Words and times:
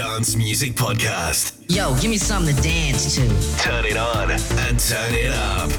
dance 0.00 0.34
music 0.34 0.72
podcast. 0.72 1.62
Yo, 1.68 1.94
give 2.00 2.10
me 2.10 2.16
something 2.16 2.56
to 2.56 2.62
dance 2.62 3.16
to. 3.16 3.62
Turn 3.62 3.84
it 3.84 3.98
on 3.98 4.30
and 4.30 4.80
turn 4.80 5.12
it 5.12 5.30
up. 5.30 5.70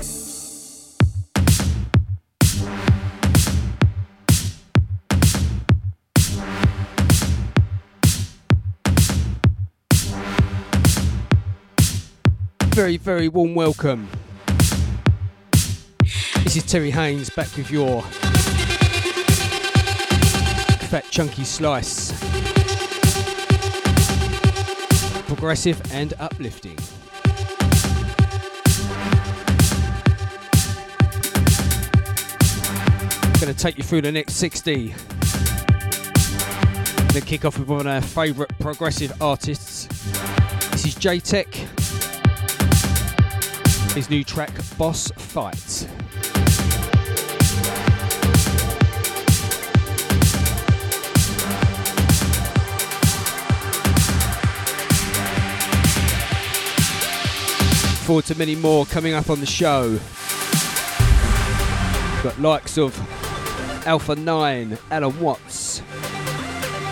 Very, 12.75 12.97
very 12.97 13.27
warm 13.27 13.55
welcome. 13.55 14.07
This 16.43 16.57
is 16.57 16.63
Terry 16.67 16.91
Haynes 16.91 17.31
back 17.31 17.47
with 17.57 17.71
your 17.71 18.03
fat 20.91 21.05
chunky 21.09 21.43
slice. 21.43 22.50
Progressive 25.35 25.81
and 25.93 26.13
uplifting. 26.19 26.75
Gonna 33.39 33.53
take 33.53 33.77
you 33.77 33.83
through 33.83 34.01
the 34.01 34.11
next 34.11 34.33
60. 34.33 34.93
Then 37.13 37.21
kick 37.21 37.45
off 37.45 37.57
with 37.57 37.69
one 37.69 37.79
of 37.79 37.87
our 37.87 38.01
favourite 38.01 38.51
progressive 38.59 39.13
artists. 39.21 39.87
This 40.71 40.87
is 40.87 40.95
J 40.95 41.21
Tech. 41.21 41.47
His 43.95 44.09
new 44.09 44.25
track, 44.25 44.51
Boss 44.77 45.11
Fight. 45.15 45.87
Forward 58.11 58.25
to 58.25 58.37
many 58.37 58.55
more 58.55 58.85
coming 58.87 59.13
up 59.13 59.29
on 59.29 59.39
the 59.39 59.45
show. 59.45 59.97
Got 62.21 62.41
likes 62.41 62.77
of 62.77 62.93
Alpha 63.87 64.15
9, 64.15 64.77
Allen 64.91 65.19
Watts, 65.21 65.81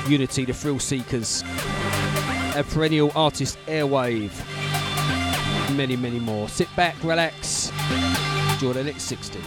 Unity 0.08 0.46
the 0.46 0.54
Thrillseekers, 0.54 1.44
a 2.56 2.64
perennial 2.64 3.12
artist 3.16 3.58
Airwave, 3.68 4.32
many, 5.76 5.98
many 5.98 6.20
more. 6.20 6.48
Sit 6.48 6.74
back, 6.78 6.96
relax, 7.04 7.70
enjoy 8.54 8.72
the 8.72 8.86
next 8.86 9.04
60. 9.04 9.42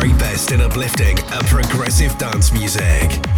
very 0.00 0.12
best 0.14 0.50
in 0.50 0.62
uplifting 0.62 1.18
and 1.18 1.46
progressive 1.46 2.16
dance 2.16 2.52
music. 2.52 3.29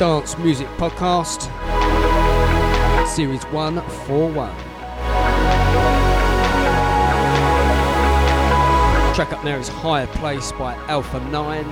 Dance 0.00 0.38
Music 0.38 0.66
Podcast, 0.78 1.42
Series 3.06 3.44
141. 3.52 4.50
Track 9.14 9.34
up 9.34 9.44
there 9.44 9.58
is 9.58 9.68
Higher 9.68 10.06
Place 10.06 10.52
by 10.52 10.74
Alpha 10.88 11.20
9. 11.20 11.66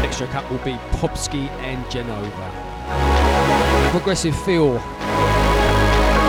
Next 0.00 0.16
track 0.16 0.34
up 0.34 0.50
will 0.50 0.56
be 0.64 0.78
Popsky 0.96 1.50
and 1.60 1.84
Genova. 1.90 2.50
Progressive 3.90 4.34
Feel. 4.46 4.78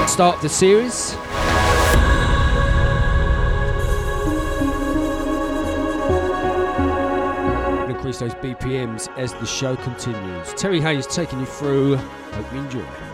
Start 0.05 0.41
the 0.41 0.49
series. 0.49 1.15
Increase 8.05 8.19
those 8.19 8.35
BPMs 8.35 9.09
as 9.17 9.33
the 9.33 9.47
show 9.47 9.75
continues. 9.77 10.53
Terry 10.53 10.79
Hayes 10.79 11.07
taking 11.07 11.39
you 11.39 11.45
through. 11.47 11.95
Hope 11.95 12.53
you 12.53 12.59
enjoy. 12.59 13.04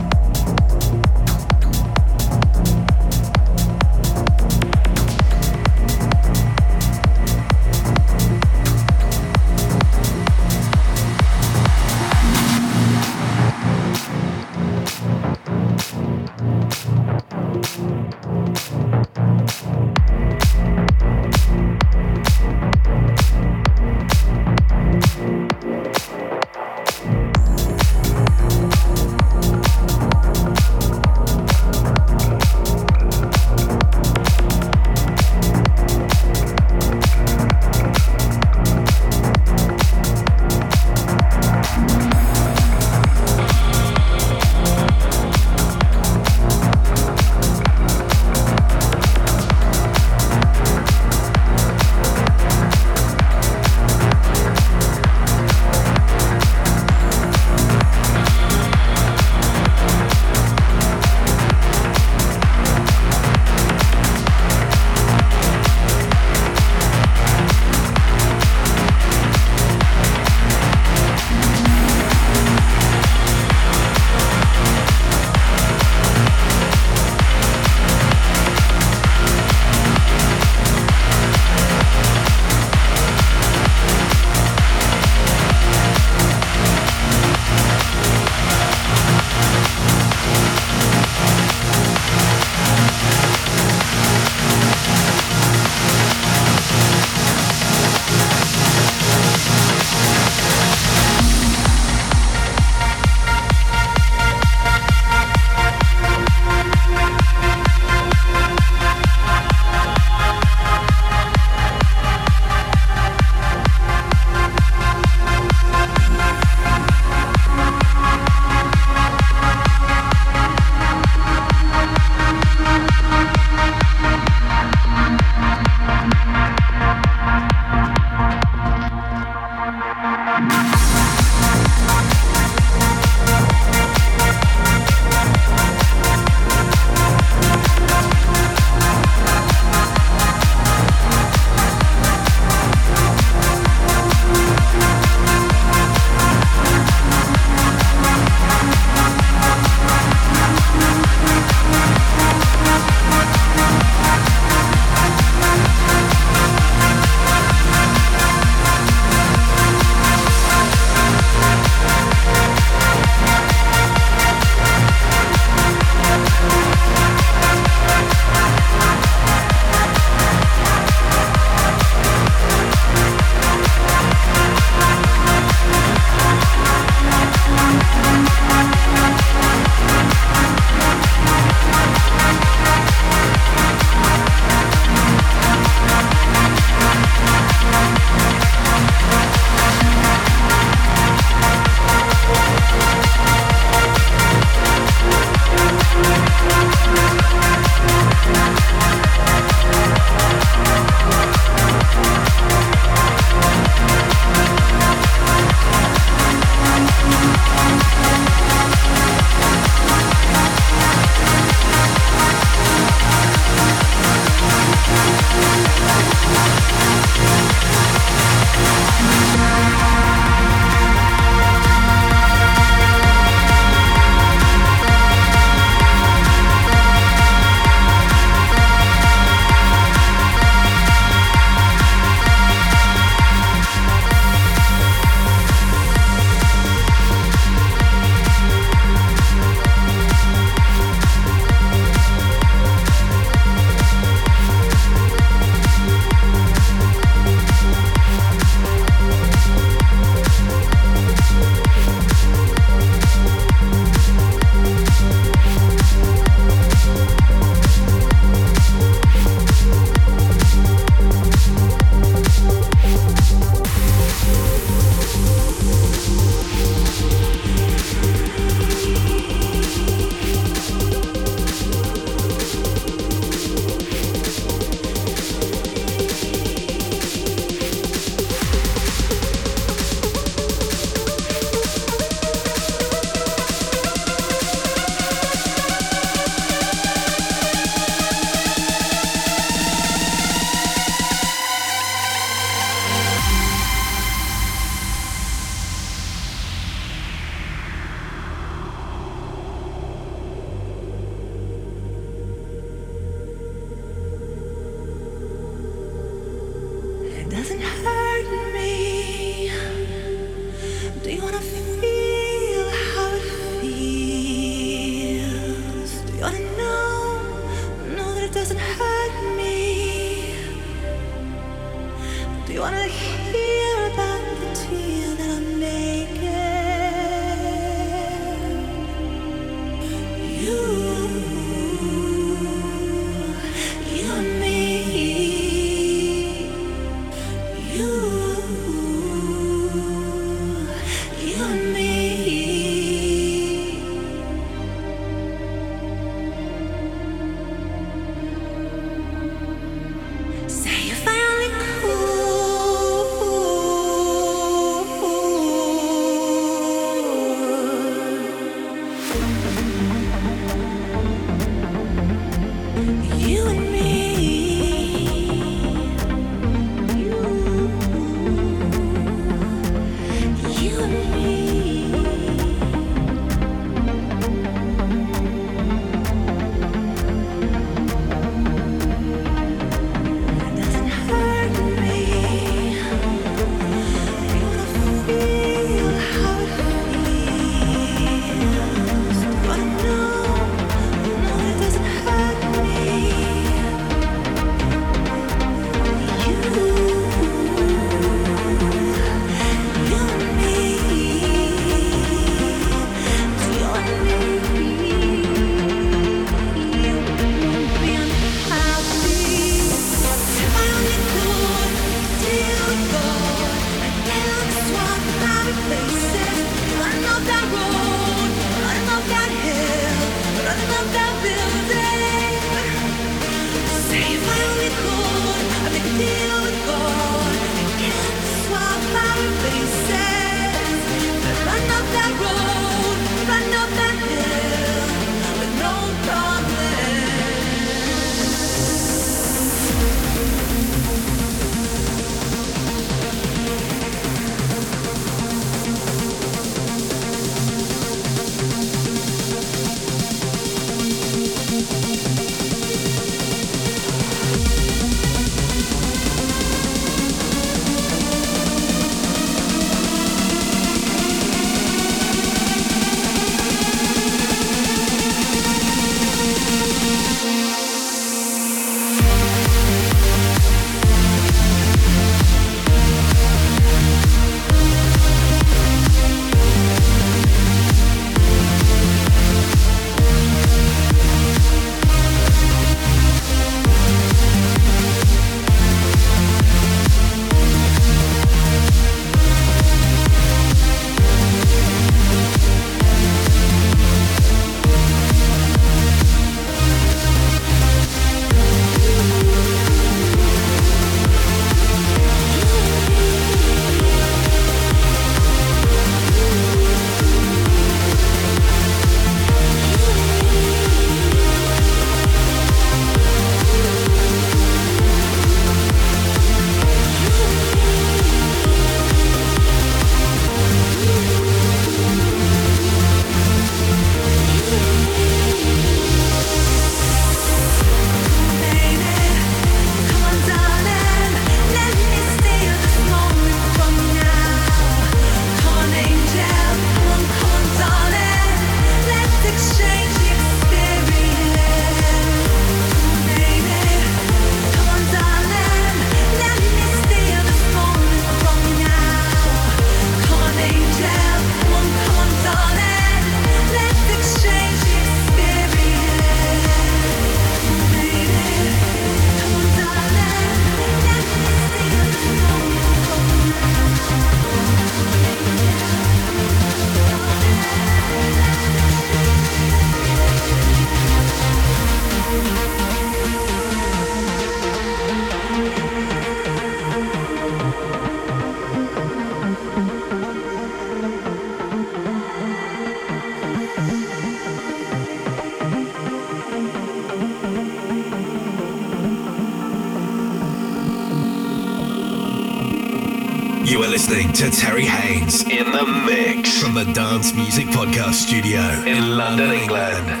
Music 597.31 597.47
Podcast 597.47 597.93
Studio 597.93 598.41
in 598.65 598.97
London, 598.97 599.31
England. 599.31 600.00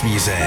Progressive 0.00 0.39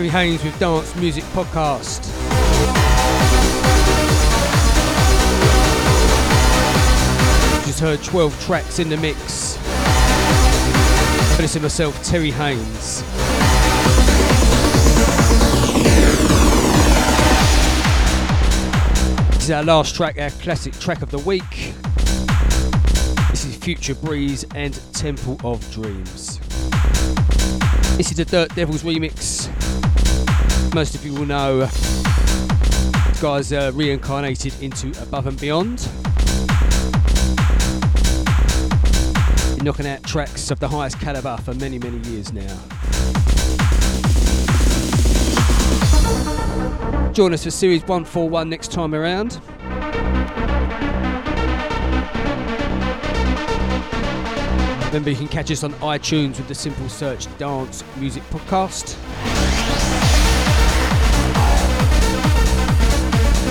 Terry 0.00 0.08
Haynes 0.08 0.42
with 0.42 0.58
Dance 0.58 0.96
Music 0.96 1.22
Podcast. 1.24 2.00
Just 7.66 7.80
heard 7.80 8.02
12 8.02 8.42
tracks 8.46 8.78
in 8.78 8.88
the 8.88 8.96
mix. 8.96 9.58
Listen 11.38 11.60
myself, 11.60 12.02
Terry 12.02 12.30
Haynes. 12.30 13.02
This 19.34 19.44
is 19.44 19.50
our 19.50 19.64
last 19.64 19.94
track, 19.94 20.18
our 20.18 20.30
classic 20.30 20.72
track 20.78 21.02
of 21.02 21.10
the 21.10 21.18
week. 21.18 21.74
This 23.28 23.44
is 23.44 23.54
Future 23.56 23.96
Breeze 23.96 24.46
and 24.54 24.72
Temple 24.94 25.38
of 25.44 25.70
Dreams. 25.74 26.38
This 27.98 28.12
is 28.12 28.16
the 28.16 28.24
Dirt 28.24 28.54
Devils 28.54 28.82
remix 28.82 29.39
most 30.74 30.94
of 30.94 31.04
you 31.04 31.12
will 31.14 31.26
know, 31.26 31.68
guys 33.20 33.52
uh, 33.52 33.72
reincarnated 33.74 34.52
into 34.62 34.88
Above 35.02 35.26
and 35.26 35.40
Beyond. 35.40 35.78
Been 39.56 39.64
knocking 39.64 39.86
out 39.86 40.02
tracks 40.04 40.50
of 40.50 40.60
the 40.60 40.68
highest 40.68 41.00
caliber 41.00 41.36
for 41.38 41.54
many, 41.54 41.78
many 41.78 41.98
years 42.08 42.32
now. 42.32 42.56
Join 47.12 47.34
us 47.34 47.44
for 47.44 47.50
Series 47.50 47.82
141 47.82 48.48
next 48.48 48.70
time 48.70 48.94
around. 48.94 49.40
Remember, 54.86 55.10
you 55.10 55.16
can 55.16 55.28
catch 55.28 55.50
us 55.50 55.64
on 55.64 55.72
iTunes 55.74 56.36
with 56.36 56.48
the 56.48 56.54
simple 56.54 56.88
search 56.88 57.26
Dance 57.38 57.82
Music 57.96 58.22
Podcast. 58.30 58.96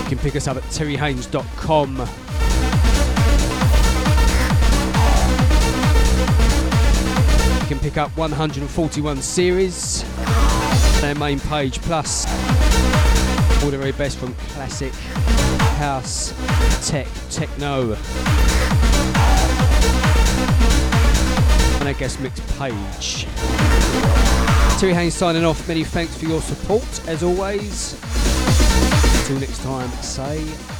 Can 0.09 0.17
pick 0.17 0.35
us 0.35 0.47
up 0.47 0.57
at 0.57 0.63
terryhaynes.com. 0.63 1.91
You 7.61 7.67
can 7.67 7.79
pick 7.79 7.97
up 7.97 8.17
141 8.17 9.21
series, 9.21 10.03
their 11.01 11.13
main 11.13 11.39
page, 11.39 11.79
plus 11.83 12.25
all 13.63 13.69
the 13.69 13.77
very 13.77 13.91
best 13.91 14.17
from 14.17 14.33
classic, 14.49 14.93
house, 15.77 16.33
tech, 16.89 17.07
techno. 17.29 17.93
And 21.79 21.87
I 21.87 21.95
guess 21.99 22.19
mix 22.19 22.39
page. 22.57 23.27
Terry 24.79 24.95
Haynes 24.95 25.13
signing 25.13 25.45
off. 25.45 25.67
Many 25.67 25.83
thanks 25.83 26.17
for 26.17 26.25
your 26.25 26.41
support 26.41 27.07
as 27.07 27.21
always. 27.21 27.95
Until 29.29 29.47
next 29.47 29.61
time, 29.61 29.91
say 30.01 30.78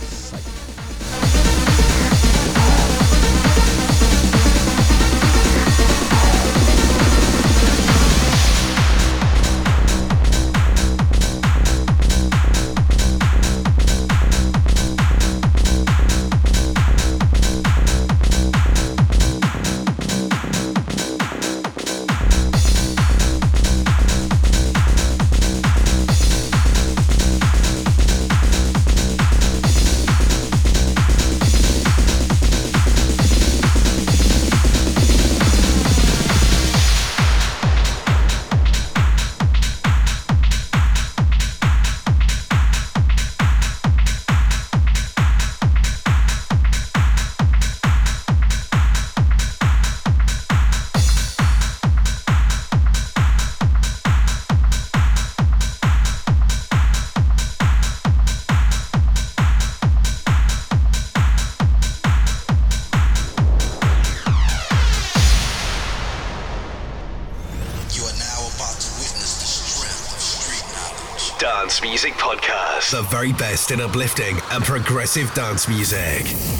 very 73.19 73.33
best 73.33 73.71
in 73.71 73.81
uplifting 73.81 74.39
and 74.51 74.63
progressive 74.63 75.33
dance 75.33 75.67
music. 75.67 76.58